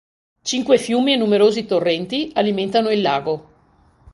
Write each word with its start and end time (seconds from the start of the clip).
Cinque 0.41 0.77
fiumi 0.79 1.13
e 1.13 1.15
numerosi 1.15 1.67
torrenti 1.67 2.31
alimentano 2.33 2.89
il 2.89 3.01
lago. 3.03 3.49